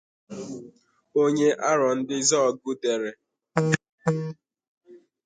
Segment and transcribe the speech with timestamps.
[1.21, 3.11] onye Arọndịizuọgụ dere